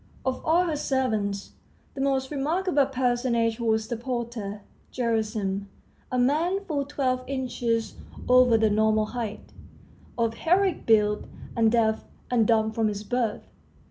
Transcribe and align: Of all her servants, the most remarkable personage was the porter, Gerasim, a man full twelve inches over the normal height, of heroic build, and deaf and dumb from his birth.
Of 0.25 0.43
all 0.43 0.65
her 0.65 0.75
servants, 0.75 1.51
the 1.93 2.01
most 2.01 2.31
remarkable 2.31 2.87
personage 2.87 3.59
was 3.59 3.87
the 3.87 3.95
porter, 3.97 4.61
Gerasim, 4.91 5.67
a 6.11 6.17
man 6.17 6.65
full 6.65 6.85
twelve 6.85 7.23
inches 7.27 7.93
over 8.27 8.57
the 8.57 8.71
normal 8.71 9.05
height, 9.05 9.53
of 10.17 10.33
heroic 10.33 10.87
build, 10.87 11.27
and 11.55 11.71
deaf 11.71 12.03
and 12.31 12.47
dumb 12.47 12.71
from 12.71 12.87
his 12.87 13.03
birth. 13.03 13.43